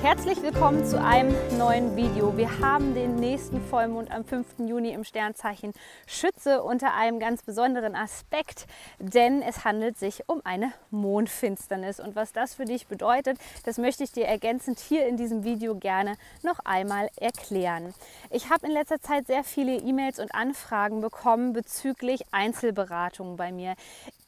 Herzlich 0.00 0.40
willkommen 0.42 0.86
zu 0.86 1.02
einem 1.02 1.34
neuen 1.58 1.96
Video. 1.96 2.36
Wir 2.36 2.60
haben 2.60 2.94
den 2.94 3.16
nächsten 3.16 3.60
Vollmond 3.60 4.12
am 4.12 4.24
5. 4.24 4.60
Juni 4.60 4.92
im 4.92 5.02
Sternzeichen 5.02 5.72
Schütze 6.06 6.62
unter 6.62 6.94
einem 6.94 7.18
ganz 7.18 7.42
besonderen 7.42 7.96
Aspekt, 7.96 8.68
denn 9.00 9.42
es 9.42 9.64
handelt 9.64 9.98
sich 9.98 10.28
um 10.28 10.40
eine 10.44 10.72
Mondfinsternis. 10.92 11.98
Und 11.98 12.14
was 12.14 12.32
das 12.32 12.54
für 12.54 12.64
dich 12.64 12.86
bedeutet, 12.86 13.38
das 13.64 13.76
möchte 13.76 14.04
ich 14.04 14.12
dir 14.12 14.26
ergänzend 14.26 14.78
hier 14.78 15.04
in 15.08 15.16
diesem 15.16 15.42
Video 15.42 15.74
gerne 15.74 16.16
noch 16.44 16.60
einmal 16.60 17.08
erklären. 17.16 17.92
Ich 18.30 18.50
habe 18.50 18.68
in 18.68 18.72
letzter 18.72 19.00
Zeit 19.00 19.26
sehr 19.26 19.42
viele 19.42 19.74
E-Mails 19.78 20.20
und 20.20 20.32
Anfragen 20.32 21.00
bekommen 21.00 21.52
bezüglich 21.52 22.22
Einzelberatungen 22.30 23.36
bei 23.36 23.50
mir. 23.50 23.74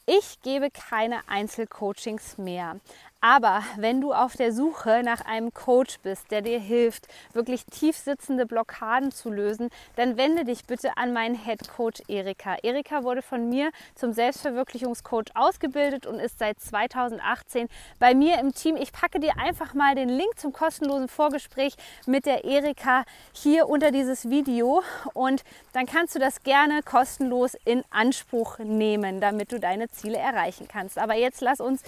Ich 0.05 0.41
gebe 0.41 0.69
keine 0.71 1.19
Einzelcoachings 1.29 2.37
mehr. 2.37 2.75
Aber 3.23 3.61
wenn 3.77 4.01
du 4.01 4.13
auf 4.13 4.35
der 4.35 4.51
Suche 4.51 5.03
nach 5.03 5.21
einem 5.21 5.53
Coach 5.53 5.99
bist, 5.99 6.31
der 6.31 6.41
dir 6.41 6.59
hilft, 6.59 7.07
wirklich 7.33 7.65
tief 7.65 7.95
sitzende 7.95 8.47
Blockaden 8.47 9.11
zu 9.11 9.29
lösen, 9.29 9.69
dann 9.95 10.17
wende 10.17 10.43
dich 10.43 10.65
bitte 10.65 10.97
an 10.97 11.13
meinen 11.13 11.35
Head 11.35 11.69
Coach 11.69 12.01
Erika. 12.07 12.55
Erika 12.63 13.03
wurde 13.03 13.21
von 13.21 13.47
mir 13.47 13.69
zum 13.93 14.11
Selbstverwirklichungscoach 14.11 15.35
ausgebildet 15.35 16.07
und 16.07 16.15
ist 16.15 16.39
seit 16.39 16.59
2018 16.59 17.69
bei 17.99 18.15
mir 18.15 18.39
im 18.39 18.55
Team. 18.55 18.75
Ich 18.75 18.91
packe 18.91 19.19
dir 19.19 19.37
einfach 19.37 19.75
mal 19.75 19.93
den 19.93 20.09
Link 20.09 20.39
zum 20.39 20.51
kostenlosen 20.51 21.07
Vorgespräch 21.07 21.75
mit 22.07 22.25
der 22.25 22.43
Erika 22.43 23.03
hier 23.33 23.69
unter 23.69 23.91
dieses 23.91 24.31
Video 24.31 24.81
und 25.13 25.43
dann 25.73 25.85
kannst 25.85 26.15
du 26.15 26.19
das 26.19 26.41
gerne 26.41 26.81
kostenlos 26.81 27.55
in 27.65 27.83
Anspruch 27.91 28.57
nehmen, 28.57 29.21
damit 29.21 29.51
du 29.51 29.59
deine 29.59 29.89
Ziele 29.91 30.17
erreichen 30.17 30.67
kannst. 30.67 30.97
Aber 30.97 31.13
jetzt 31.13 31.41
lass 31.41 31.61
uns 31.61 31.83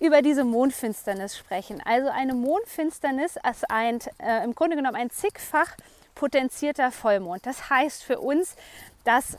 über 0.00 0.22
diese 0.22 0.44
Mondfinsternis 0.44 1.36
sprechen. 1.36 1.82
Also 1.84 2.08
eine 2.08 2.34
Mondfinsternis 2.34 3.36
ist 3.36 3.70
ein, 3.70 3.98
äh, 4.18 4.44
im 4.44 4.54
Grunde 4.54 4.76
genommen 4.76 4.96
ein 4.96 5.10
zigfach 5.10 5.76
potenzierter 6.14 6.90
Vollmond. 6.90 7.46
Das 7.46 7.70
heißt 7.70 8.02
für 8.02 8.18
uns, 8.18 8.56
dass 9.04 9.38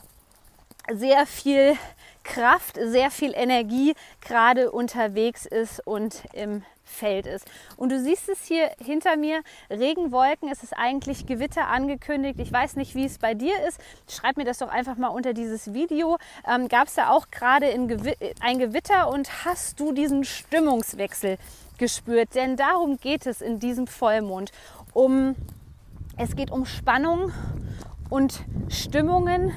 sehr 0.90 1.26
viel 1.26 1.76
Kraft, 2.24 2.78
sehr 2.82 3.10
viel 3.10 3.32
Energie 3.34 3.94
gerade 4.20 4.70
unterwegs 4.70 5.46
ist 5.46 5.86
und 5.86 6.22
im 6.32 6.64
Feld 6.90 7.26
ist. 7.26 7.46
Und 7.76 7.92
du 7.92 8.00
siehst 8.00 8.28
es 8.28 8.44
hier 8.44 8.70
hinter 8.84 9.16
mir, 9.16 9.42
Regenwolken, 9.70 10.50
es 10.50 10.62
ist 10.62 10.72
eigentlich 10.76 11.26
Gewitter 11.26 11.68
angekündigt. 11.68 12.38
Ich 12.38 12.52
weiß 12.52 12.76
nicht, 12.76 12.94
wie 12.94 13.04
es 13.04 13.18
bei 13.18 13.34
dir 13.34 13.54
ist. 13.66 13.80
Schreib 14.08 14.36
mir 14.36 14.44
das 14.44 14.58
doch 14.58 14.68
einfach 14.68 14.96
mal 14.96 15.08
unter 15.08 15.32
dieses 15.32 15.72
Video. 15.72 16.18
Ähm, 16.46 16.68
Gab 16.68 16.88
es 16.88 16.94
da 16.94 17.10
auch 17.10 17.30
gerade 17.30 17.70
Gewi 17.86 18.14
ein 18.40 18.58
Gewitter 18.58 19.08
und 19.08 19.44
hast 19.44 19.80
du 19.80 19.92
diesen 19.92 20.24
Stimmungswechsel 20.24 21.38
gespürt? 21.78 22.34
Denn 22.34 22.56
darum 22.56 22.98
geht 22.98 23.26
es 23.26 23.40
in 23.40 23.58
diesem 23.58 23.86
Vollmond. 23.86 24.52
Um, 24.92 25.36
es 26.16 26.36
geht 26.36 26.50
um 26.50 26.66
Spannung 26.66 27.32
und 28.10 28.44
Stimmungen 28.68 29.52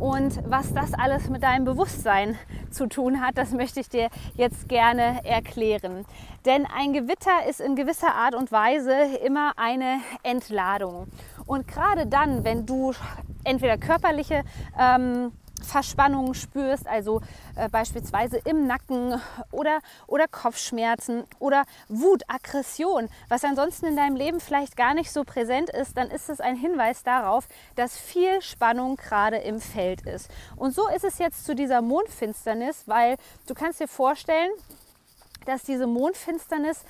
und 0.00 0.40
was 0.50 0.72
das 0.72 0.94
alles 0.94 1.28
mit 1.28 1.42
deinem 1.42 1.66
Bewusstsein 1.66 2.38
zu 2.70 2.88
tun 2.88 3.20
hat, 3.20 3.36
das 3.36 3.52
möchte 3.52 3.80
ich 3.80 3.90
dir 3.90 4.08
jetzt 4.34 4.68
gerne 4.68 5.24
erklären. 5.24 6.06
Denn 6.46 6.66
ein 6.66 6.94
Gewitter 6.94 7.46
ist 7.48 7.60
in 7.60 7.76
gewisser 7.76 8.14
Art 8.14 8.34
und 8.34 8.50
Weise 8.50 8.94
immer 9.24 9.52
eine 9.56 9.98
Entladung. 10.22 11.06
Und 11.46 11.68
gerade 11.68 12.06
dann, 12.06 12.44
wenn 12.44 12.64
du 12.64 12.94
entweder 13.44 13.76
körperliche 13.76 14.42
ähm, 14.78 15.32
Verspannungen 15.64 16.34
spürst, 16.34 16.86
also 16.86 17.20
äh, 17.56 17.68
beispielsweise 17.68 18.38
im 18.44 18.66
Nacken 18.66 19.20
oder, 19.50 19.80
oder 20.06 20.26
Kopfschmerzen 20.28 21.24
oder 21.38 21.64
Wut, 21.88 22.22
Aggression, 22.28 23.08
was 23.28 23.44
ansonsten 23.44 23.86
in 23.86 23.96
deinem 23.96 24.16
Leben 24.16 24.40
vielleicht 24.40 24.76
gar 24.76 24.94
nicht 24.94 25.12
so 25.12 25.24
präsent 25.24 25.70
ist, 25.70 25.96
dann 25.96 26.10
ist 26.10 26.28
es 26.28 26.40
ein 26.40 26.56
Hinweis 26.56 27.02
darauf, 27.02 27.48
dass 27.76 27.96
viel 27.96 28.40
Spannung 28.42 28.96
gerade 28.96 29.36
im 29.36 29.60
Feld 29.60 30.02
ist. 30.02 30.30
Und 30.56 30.74
so 30.74 30.88
ist 30.88 31.04
es 31.04 31.18
jetzt 31.18 31.44
zu 31.44 31.54
dieser 31.54 31.82
Mondfinsternis, 31.82 32.84
weil 32.86 33.16
du 33.46 33.54
kannst 33.54 33.80
dir 33.80 33.88
vorstellen, 33.88 34.50
dass 35.46 35.62
diese 35.62 35.86
Mondfinsternis 35.86 36.84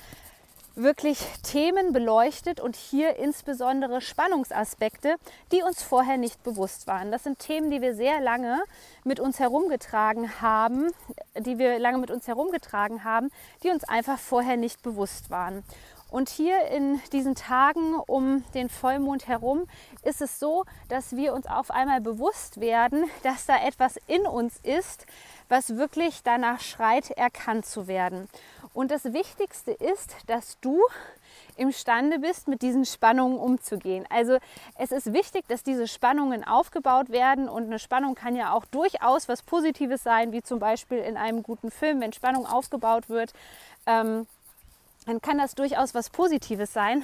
wirklich 0.75 1.19
Themen 1.43 1.93
beleuchtet 1.93 2.59
und 2.59 2.75
hier 2.75 3.17
insbesondere 3.17 4.01
Spannungsaspekte, 4.01 5.15
die 5.51 5.63
uns 5.63 5.83
vorher 5.83 6.17
nicht 6.17 6.43
bewusst 6.43 6.87
waren. 6.87 7.11
Das 7.11 7.23
sind 7.23 7.39
Themen, 7.39 7.71
die 7.71 7.81
wir 7.81 7.95
sehr 7.95 8.21
lange 8.21 8.61
mit 9.03 9.19
uns 9.19 9.39
herumgetragen 9.39 10.41
haben, 10.41 10.91
die 11.37 11.57
wir 11.57 11.79
lange 11.79 11.97
mit 11.97 12.11
uns 12.11 12.27
herumgetragen 12.27 13.03
haben, 13.03 13.31
die 13.63 13.69
uns 13.69 13.83
einfach 13.83 14.19
vorher 14.19 14.57
nicht 14.57 14.81
bewusst 14.81 15.29
waren. 15.29 15.63
Und 16.11 16.27
hier 16.27 16.67
in 16.67 16.99
diesen 17.13 17.35
Tagen 17.35 17.95
um 17.95 18.43
den 18.53 18.67
Vollmond 18.67 19.29
herum 19.29 19.63
ist 20.03 20.21
es 20.21 20.39
so, 20.39 20.65
dass 20.89 21.15
wir 21.15 21.33
uns 21.33 21.47
auf 21.47 21.71
einmal 21.71 22.01
bewusst 22.01 22.59
werden, 22.59 23.05
dass 23.23 23.45
da 23.45 23.65
etwas 23.65 23.97
in 24.07 24.27
uns 24.27 24.59
ist, 24.61 25.05
was 25.47 25.77
wirklich 25.77 26.21
danach 26.21 26.59
schreit, 26.59 27.11
erkannt 27.11 27.65
zu 27.65 27.87
werden. 27.87 28.27
Und 28.73 28.91
das 28.91 29.05
Wichtigste 29.05 29.71
ist, 29.71 30.15
dass 30.27 30.57
du 30.61 30.81
imstande 31.57 32.19
bist, 32.19 32.47
mit 32.47 32.61
diesen 32.61 32.85
Spannungen 32.85 33.37
umzugehen. 33.37 34.05
Also 34.09 34.37
es 34.77 34.91
ist 34.91 35.13
wichtig, 35.13 35.45
dass 35.47 35.63
diese 35.63 35.87
Spannungen 35.87 36.45
aufgebaut 36.45 37.09
werden 37.09 37.49
und 37.49 37.65
eine 37.65 37.79
Spannung 37.79 38.15
kann 38.15 38.35
ja 38.35 38.53
auch 38.53 38.65
durchaus 38.65 39.27
was 39.27 39.43
Positives 39.43 40.03
sein, 40.03 40.31
wie 40.31 40.41
zum 40.41 40.59
Beispiel 40.59 40.99
in 40.99 41.17
einem 41.17 41.43
guten 41.43 41.69
Film, 41.69 41.99
wenn 42.01 42.13
Spannung 42.13 42.45
aufgebaut 42.45 43.09
wird, 43.09 43.33
ähm, 43.85 44.25
dann 45.05 45.21
kann 45.21 45.37
das 45.37 45.55
durchaus 45.55 45.93
was 45.93 46.09
Positives 46.09 46.71
sein. 46.71 47.03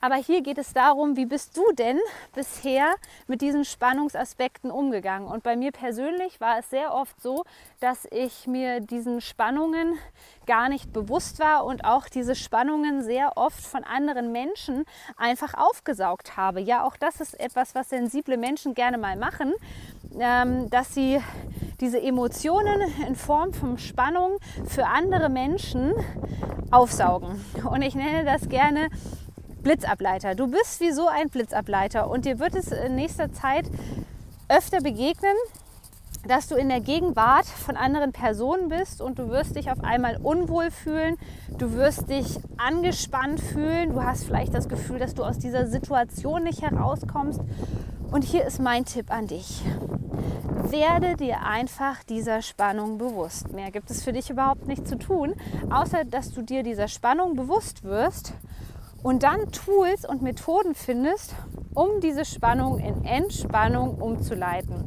Aber 0.00 0.14
hier 0.14 0.42
geht 0.42 0.58
es 0.58 0.72
darum, 0.72 1.16
wie 1.16 1.26
bist 1.26 1.56
du 1.56 1.62
denn 1.72 1.98
bisher 2.34 2.94
mit 3.26 3.40
diesen 3.40 3.64
Spannungsaspekten 3.64 4.70
umgegangen? 4.70 5.26
Und 5.26 5.42
bei 5.42 5.56
mir 5.56 5.72
persönlich 5.72 6.40
war 6.40 6.58
es 6.60 6.70
sehr 6.70 6.94
oft 6.94 7.20
so, 7.20 7.44
dass 7.80 8.06
ich 8.12 8.46
mir 8.46 8.80
diesen 8.80 9.20
Spannungen 9.20 9.98
gar 10.46 10.68
nicht 10.68 10.92
bewusst 10.92 11.40
war 11.40 11.64
und 11.64 11.84
auch 11.84 12.08
diese 12.08 12.36
Spannungen 12.36 13.02
sehr 13.02 13.36
oft 13.36 13.60
von 13.60 13.82
anderen 13.82 14.30
Menschen 14.30 14.84
einfach 15.16 15.54
aufgesaugt 15.54 16.36
habe. 16.36 16.60
Ja, 16.60 16.84
auch 16.84 16.96
das 16.96 17.20
ist 17.20 17.38
etwas, 17.38 17.74
was 17.74 17.90
sensible 17.90 18.36
Menschen 18.36 18.74
gerne 18.74 18.98
mal 18.98 19.16
machen, 19.16 19.52
ähm, 20.18 20.70
dass 20.70 20.94
sie 20.94 21.20
diese 21.80 22.00
Emotionen 22.00 22.80
in 23.06 23.16
Form 23.16 23.52
von 23.52 23.78
Spannung 23.78 24.38
für 24.64 24.86
andere 24.86 25.28
Menschen 25.28 25.92
aufsaugen. 26.70 27.44
Und 27.68 27.82
ich 27.82 27.94
nenne 27.94 28.24
das 28.24 28.48
gerne 28.48 28.90
Blitzableiter. 29.62 30.34
Du 30.34 30.46
bist 30.46 30.80
wie 30.80 30.92
so 30.92 31.08
ein 31.08 31.28
Blitzableiter 31.28 32.08
und 32.08 32.24
dir 32.24 32.38
wird 32.38 32.54
es 32.54 32.72
in 32.72 32.94
nächster 32.94 33.32
Zeit 33.32 33.70
öfter 34.48 34.80
begegnen, 34.80 35.34
dass 36.26 36.48
du 36.48 36.56
in 36.56 36.68
der 36.68 36.80
Gegenwart 36.80 37.46
von 37.46 37.76
anderen 37.76 38.12
Personen 38.12 38.68
bist 38.68 39.00
und 39.00 39.18
du 39.18 39.28
wirst 39.28 39.56
dich 39.56 39.70
auf 39.70 39.82
einmal 39.82 40.18
unwohl 40.22 40.70
fühlen, 40.70 41.16
du 41.58 41.72
wirst 41.74 42.10
dich 42.10 42.38
angespannt 42.56 43.40
fühlen, 43.40 43.90
du 43.90 44.02
hast 44.02 44.24
vielleicht 44.24 44.54
das 44.54 44.68
Gefühl, 44.68 44.98
dass 44.98 45.14
du 45.14 45.24
aus 45.24 45.38
dieser 45.38 45.66
Situation 45.66 46.44
nicht 46.44 46.62
herauskommst. 46.62 47.40
Und 48.10 48.24
hier 48.24 48.44
ist 48.44 48.58
mein 48.58 48.84
Tipp 48.84 49.10
an 49.10 49.26
dich. 49.26 49.62
Werde 50.70 51.16
dir 51.16 51.42
einfach 51.42 52.02
dieser 52.04 52.42
Spannung 52.42 52.98
bewusst. 52.98 53.52
Mehr 53.52 53.70
gibt 53.70 53.90
es 53.90 54.02
für 54.02 54.12
dich 54.12 54.30
überhaupt 54.30 54.66
nicht 54.66 54.88
zu 54.88 54.98
tun, 54.98 55.34
außer 55.70 56.04
dass 56.04 56.32
du 56.32 56.42
dir 56.42 56.62
dieser 56.62 56.88
Spannung 56.88 57.36
bewusst 57.36 57.84
wirst 57.84 58.32
und 59.02 59.22
dann 59.22 59.50
Tools 59.52 60.04
und 60.04 60.22
Methoden 60.22 60.74
findest, 60.74 61.34
um 61.74 62.00
diese 62.00 62.24
Spannung 62.24 62.78
in 62.78 63.04
Entspannung 63.04 64.00
umzuleiten. 64.00 64.84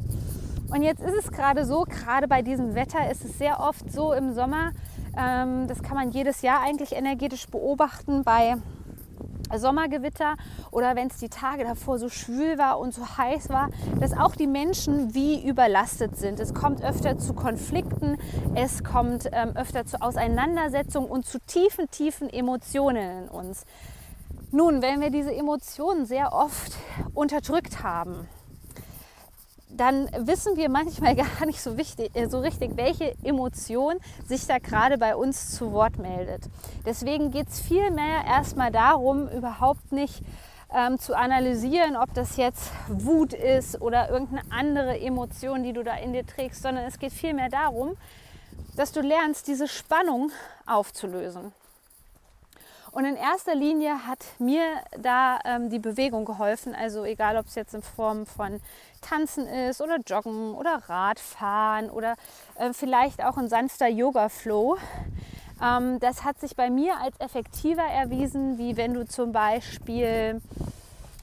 Und 0.70 0.82
jetzt 0.82 1.02
ist 1.02 1.14
es 1.14 1.30
gerade 1.30 1.64
so, 1.64 1.84
gerade 1.84 2.28
bei 2.28 2.42
diesem 2.42 2.74
Wetter 2.74 3.10
ist 3.10 3.24
es 3.24 3.38
sehr 3.38 3.60
oft 3.60 3.92
so 3.92 4.12
im 4.12 4.32
Sommer, 4.34 4.72
ähm, 5.16 5.66
das 5.68 5.82
kann 5.82 5.96
man 5.96 6.10
jedes 6.10 6.42
Jahr 6.42 6.60
eigentlich 6.62 6.92
energetisch 6.92 7.46
beobachten 7.46 8.24
bei 8.24 8.56
Sommergewitter 9.54 10.36
oder 10.70 10.96
wenn 10.96 11.08
es 11.08 11.18
die 11.18 11.28
Tage 11.28 11.64
davor 11.64 11.98
so 11.98 12.08
schwül 12.08 12.56
war 12.56 12.78
und 12.78 12.94
so 12.94 13.02
heiß 13.18 13.50
war, 13.50 13.68
dass 14.00 14.16
auch 14.16 14.34
die 14.34 14.46
Menschen 14.46 15.14
wie 15.14 15.46
überlastet 15.46 16.16
sind. 16.16 16.40
Es 16.40 16.54
kommt 16.54 16.82
öfter 16.82 17.18
zu 17.18 17.34
Konflikten, 17.34 18.16
es 18.54 18.82
kommt 18.82 19.28
ähm, 19.32 19.54
öfter 19.54 19.84
zu 19.84 20.00
Auseinandersetzungen 20.00 21.10
und 21.10 21.26
zu 21.26 21.38
tiefen, 21.40 21.90
tiefen 21.90 22.30
Emotionen 22.30 23.24
in 23.24 23.28
uns. 23.28 23.66
Nun, 24.54 24.82
wenn 24.82 25.00
wir 25.00 25.08
diese 25.08 25.34
Emotionen 25.34 26.04
sehr 26.04 26.34
oft 26.34 26.72
unterdrückt 27.14 27.82
haben, 27.82 28.28
dann 29.70 30.10
wissen 30.14 30.58
wir 30.58 30.68
manchmal 30.68 31.16
gar 31.16 31.46
nicht 31.46 31.62
so, 31.62 31.78
wichtig, 31.78 32.14
äh, 32.14 32.28
so 32.28 32.40
richtig, 32.40 32.76
welche 32.76 33.14
Emotion 33.24 33.94
sich 34.26 34.46
da 34.46 34.58
gerade 34.58 34.98
bei 34.98 35.16
uns 35.16 35.52
zu 35.52 35.72
Wort 35.72 35.98
meldet. 35.98 36.50
Deswegen 36.84 37.30
geht 37.30 37.48
es 37.48 37.60
vielmehr 37.60 38.26
erstmal 38.26 38.70
darum, 38.70 39.26
überhaupt 39.28 39.90
nicht 39.90 40.22
ähm, 40.70 40.98
zu 40.98 41.16
analysieren, 41.16 41.96
ob 41.96 42.12
das 42.12 42.36
jetzt 42.36 42.72
Wut 42.88 43.32
ist 43.32 43.80
oder 43.80 44.10
irgendeine 44.10 44.42
andere 44.50 45.00
Emotion, 45.00 45.62
die 45.62 45.72
du 45.72 45.82
da 45.82 45.94
in 45.94 46.12
dir 46.12 46.26
trägst, 46.26 46.60
sondern 46.60 46.84
es 46.84 46.98
geht 46.98 47.14
vielmehr 47.14 47.48
darum, 47.48 47.96
dass 48.76 48.92
du 48.92 49.00
lernst, 49.00 49.48
diese 49.48 49.66
Spannung 49.66 50.30
aufzulösen. 50.66 51.52
Und 52.92 53.06
in 53.06 53.16
erster 53.16 53.54
Linie 53.54 54.06
hat 54.06 54.18
mir 54.38 54.62
da 54.98 55.38
ähm, 55.46 55.70
die 55.70 55.78
Bewegung 55.78 56.26
geholfen. 56.26 56.74
Also 56.74 57.04
egal, 57.04 57.38
ob 57.38 57.46
es 57.46 57.54
jetzt 57.54 57.72
in 57.72 57.82
Form 57.82 58.26
von 58.26 58.60
Tanzen 59.00 59.46
ist 59.46 59.80
oder 59.80 59.96
Joggen 60.06 60.54
oder 60.54 60.82
Radfahren 60.88 61.88
oder 61.88 62.16
äh, 62.56 62.74
vielleicht 62.74 63.24
auch 63.24 63.38
ein 63.38 63.48
sanfter 63.48 63.88
Yoga-Flow. 63.88 64.76
Ähm, 65.62 66.00
das 66.00 66.22
hat 66.22 66.38
sich 66.38 66.54
bei 66.54 66.68
mir 66.68 67.00
als 67.00 67.18
effektiver 67.18 67.82
erwiesen, 67.82 68.58
wie 68.58 68.76
wenn 68.76 68.92
du 68.92 69.06
zum 69.06 69.32
Beispiel 69.32 70.42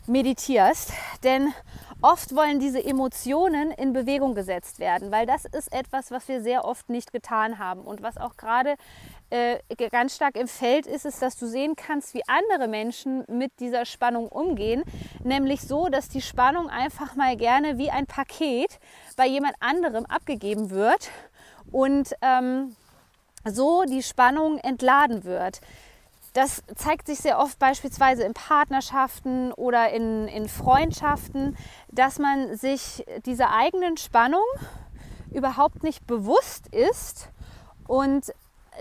meditierst. 0.08 0.92
Denn 1.24 1.54
oft 2.02 2.36
wollen 2.36 2.60
diese 2.60 2.84
Emotionen 2.84 3.72
in 3.72 3.94
Bewegung 3.94 4.34
gesetzt 4.34 4.80
werden, 4.80 5.12
weil 5.12 5.26
das 5.26 5.46
ist 5.46 5.72
etwas, 5.74 6.12
was 6.12 6.28
wir 6.28 6.42
sehr 6.42 6.66
oft 6.66 6.90
nicht 6.90 7.12
getan 7.12 7.60
haben 7.60 7.82
und 7.82 8.02
was 8.02 8.18
auch 8.18 8.38
gerade 8.38 8.76
äh, 9.30 9.58
ganz 9.92 10.16
stark 10.16 10.36
im 10.36 10.48
Feld 10.48 10.88
ist, 10.88 11.06
ist, 11.06 11.22
dass 11.22 11.38
du 11.38 11.48
sehen 11.48 11.76
kannst, 11.76 12.14
wie 12.14 12.24
andere 12.28 12.68
Menschen 12.68 13.26
mit 13.28 13.52
dieser 13.60 13.86
Spannung 13.86 14.28
umgehen. 14.28 14.84
Nämlich 15.24 15.62
so, 15.62 15.90
dass 15.90 16.10
die 16.10 16.22
Spannung 16.22 16.70
einfach 16.70 17.16
mal 17.16 17.36
gerne 17.36 17.78
wie 17.78 17.92
ein 17.92 18.06
Paket 18.06 18.80
bei 19.18 19.28
jemand 19.28 19.56
anderem 19.60 20.06
abgegeben 20.06 20.70
wird 20.70 21.10
und 21.72 22.14
ähm, 22.22 22.76
so 23.46 23.84
die 23.84 24.04
Spannung 24.04 24.58
entladen 24.60 25.24
wird. 25.24 25.62
Das 26.34 26.64
zeigt 26.76 27.08
sich 27.08 27.20
sehr 27.20 27.40
oft 27.40 27.58
beispielsweise 27.60 28.24
in 28.24 28.34
Partnerschaften 28.34 29.52
oder 29.54 29.90
in, 29.90 30.28
in 30.28 30.48
Freundschaften, 30.48 31.58
dass 31.90 32.20
man 32.20 32.56
sich 32.56 33.06
dieser 33.26 33.52
eigenen 33.52 33.98
Spannung 33.98 34.46
überhaupt 35.32 35.84
nicht 35.84 36.06
bewusst 36.08 36.68
ist 36.68 37.30
und 37.88 38.32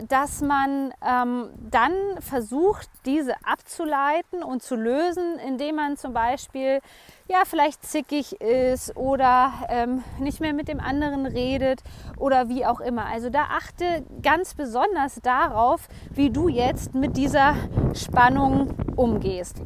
dass 0.06 0.40
man 0.40 0.92
ähm, 1.06 1.50
dann 1.70 1.92
versucht, 2.20 2.88
diese 3.04 3.34
abzuleiten 3.44 4.42
und 4.42 4.62
zu 4.62 4.76
lösen, 4.76 5.38
indem 5.46 5.76
man 5.76 5.96
zum 5.96 6.12
Beispiel 6.12 6.80
ja 7.28 7.38
vielleicht 7.44 7.84
zickig 7.84 8.40
ist 8.40 8.96
oder 8.96 9.52
ähm, 9.68 10.02
nicht 10.18 10.40
mehr 10.40 10.52
mit 10.52 10.68
dem 10.68 10.80
anderen 10.80 11.26
redet 11.26 11.82
oder 12.16 12.48
wie 12.48 12.64
auch 12.64 12.80
immer. 12.80 13.06
Also 13.06 13.30
da 13.30 13.48
achte 13.56 14.04
ganz 14.22 14.54
besonders 14.54 15.16
darauf, 15.22 15.88
wie 16.12 16.30
du 16.30 16.48
jetzt 16.48 16.94
mit 16.94 17.16
dieser 17.16 17.54
Spannung 17.94 18.74
umgehst. 18.96 19.62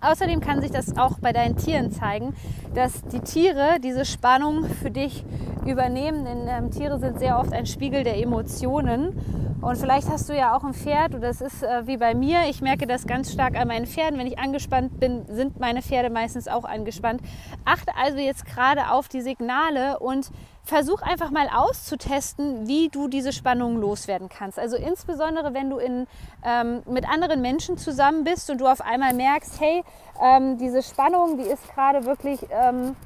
Außerdem 0.00 0.40
kann 0.40 0.60
sich 0.60 0.70
das 0.70 0.98
auch 0.98 1.18
bei 1.18 1.32
deinen 1.32 1.56
Tieren 1.56 1.90
zeigen, 1.90 2.34
dass 2.74 3.02
die 3.04 3.20
Tiere 3.20 3.78
diese 3.82 4.04
Spannung 4.04 4.64
für 4.64 4.90
dich 4.90 5.24
übernehmen. 5.66 6.24
Denn 6.26 6.46
ähm, 6.46 6.70
Tiere 6.70 6.98
sind 6.98 7.18
sehr 7.18 7.38
oft 7.38 7.52
ein 7.54 7.64
Spiegel 7.64 8.04
der 8.04 8.18
Emotionen. 8.20 9.18
Und 9.64 9.78
vielleicht 9.78 10.10
hast 10.10 10.28
du 10.28 10.36
ja 10.36 10.54
auch 10.54 10.62
ein 10.62 10.74
Pferd 10.74 11.14
oder 11.14 11.30
es 11.30 11.40
ist 11.40 11.62
äh, 11.62 11.86
wie 11.86 11.96
bei 11.96 12.14
mir. 12.14 12.50
Ich 12.50 12.60
merke 12.60 12.86
das 12.86 13.06
ganz 13.06 13.32
stark 13.32 13.56
an 13.56 13.68
meinen 13.68 13.86
Pferden. 13.86 14.18
Wenn 14.18 14.26
ich 14.26 14.38
angespannt 14.38 15.00
bin, 15.00 15.24
sind 15.26 15.58
meine 15.58 15.80
Pferde 15.80 16.10
meistens 16.10 16.48
auch 16.48 16.64
angespannt. 16.64 17.22
Achte 17.64 17.92
also 17.96 18.18
jetzt 18.18 18.44
gerade 18.44 18.90
auf 18.90 19.08
die 19.08 19.22
Signale 19.22 19.98
und 20.00 20.30
versuch 20.64 21.00
einfach 21.00 21.30
mal 21.30 21.48
auszutesten, 21.48 22.68
wie 22.68 22.90
du 22.90 23.08
diese 23.08 23.32
Spannung 23.32 23.78
loswerden 23.78 24.28
kannst. 24.28 24.58
Also 24.58 24.76
insbesondere, 24.76 25.54
wenn 25.54 25.70
du 25.70 25.78
in, 25.78 26.06
ähm, 26.44 26.82
mit 26.86 27.08
anderen 27.08 27.40
Menschen 27.40 27.78
zusammen 27.78 28.24
bist 28.24 28.50
und 28.50 28.60
du 28.60 28.66
auf 28.66 28.82
einmal 28.82 29.14
merkst, 29.14 29.58
hey, 29.60 29.82
ähm, 30.22 30.58
diese 30.58 30.82
Spannung, 30.82 31.38
die 31.38 31.44
ist 31.44 31.74
gerade 31.74 32.04
wirklich... 32.04 32.40
Ähm, 32.50 32.96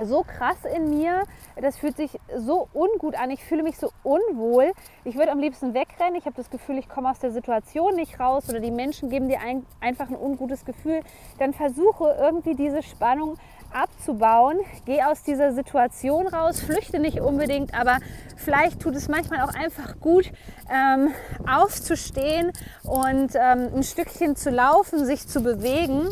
so 0.00 0.22
krass 0.22 0.58
in 0.74 0.90
mir. 0.90 1.24
Das 1.60 1.78
fühlt 1.78 1.96
sich 1.96 2.18
so 2.36 2.68
ungut 2.72 3.14
an. 3.14 3.30
Ich 3.30 3.44
fühle 3.44 3.62
mich 3.62 3.78
so 3.78 3.90
unwohl. 4.02 4.72
Ich 5.04 5.16
würde 5.16 5.32
am 5.32 5.38
liebsten 5.38 5.74
wegrennen. 5.74 6.16
Ich 6.16 6.24
habe 6.24 6.36
das 6.36 6.50
Gefühl, 6.50 6.78
ich 6.78 6.88
komme 6.88 7.10
aus 7.10 7.18
der 7.18 7.30
Situation 7.30 7.94
nicht 7.94 8.18
raus 8.18 8.48
oder 8.48 8.60
die 8.60 8.70
Menschen 8.70 9.10
geben 9.10 9.28
dir 9.28 9.40
ein, 9.40 9.66
einfach 9.80 10.08
ein 10.08 10.16
ungutes 10.16 10.64
Gefühl. 10.64 11.00
Dann 11.38 11.52
versuche 11.52 12.16
irgendwie 12.18 12.54
diese 12.54 12.82
Spannung 12.82 13.36
abzubauen. 13.72 14.58
Geh 14.84 15.02
aus 15.02 15.22
dieser 15.22 15.52
Situation 15.52 16.26
raus. 16.26 16.60
Flüchte 16.60 16.98
nicht 16.98 17.20
unbedingt, 17.20 17.78
aber 17.78 17.98
vielleicht 18.36 18.80
tut 18.80 18.96
es 18.96 19.08
manchmal 19.08 19.40
auch 19.42 19.54
einfach 19.54 19.98
gut, 20.00 20.30
ähm, 20.70 21.10
aufzustehen 21.50 22.52
und 22.82 23.34
ähm, 23.34 23.70
ein 23.74 23.82
Stückchen 23.82 24.36
zu 24.36 24.50
laufen, 24.50 25.04
sich 25.06 25.26
zu 25.26 25.42
bewegen, 25.42 26.08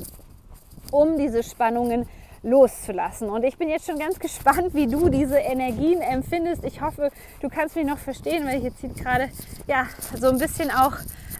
um 0.90 1.18
diese 1.18 1.42
Spannungen 1.42 2.04
zu 2.04 2.19
loszulassen. 2.42 3.28
Und 3.28 3.44
ich 3.44 3.58
bin 3.58 3.68
jetzt 3.68 3.86
schon 3.86 3.98
ganz 3.98 4.18
gespannt, 4.18 4.74
wie 4.74 4.86
du 4.86 5.08
diese 5.08 5.38
Energien 5.38 6.00
empfindest. 6.00 6.64
Ich 6.64 6.80
hoffe, 6.80 7.10
du 7.40 7.48
kannst 7.48 7.76
mich 7.76 7.86
noch 7.86 7.98
verstehen, 7.98 8.46
weil 8.46 8.60
hier 8.60 8.74
zieht 8.74 8.96
gerade 8.96 9.28
ja, 9.66 9.86
so 10.18 10.28
ein 10.28 10.38
bisschen 10.38 10.70
auch 10.70 10.94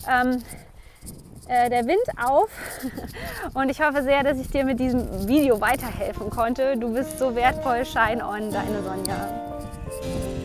ähm, 0.09 0.43
äh, 1.49 1.71
der 1.71 1.87
Wind 1.87 1.99
auf. 2.23 2.51
Und 3.55 3.71
ich 3.71 3.81
hoffe 3.81 4.03
sehr, 4.03 4.23
dass 4.23 4.39
ich 4.39 4.49
dir 4.49 4.65
mit 4.65 4.79
diesem 4.79 5.27
Video 5.27 5.61
weiterhelfen 5.61 6.31
konnte. 6.31 6.77
Du 6.77 6.93
bist 6.93 7.19
so 7.19 7.35
wertvoll. 7.35 7.85
Shine 7.85 8.27
on, 8.27 8.51
deine 8.51 8.83
Sonja. 8.83 10.40